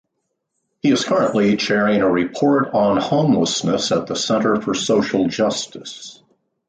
He 0.81 0.89
is 0.89 1.05
currently 1.05 1.57
chairing 1.57 2.01
a 2.01 2.09
report 2.09 2.69
on 2.73 2.97
homelessness 2.97 3.91
at 3.91 4.07
the 4.07 4.15
Centre 4.15 4.59
for 4.59 4.73
Social 4.73 5.27
Justice. 5.27 6.23